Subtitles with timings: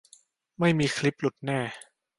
[0.59, 1.59] ไม่มีคลิปหลุดแน่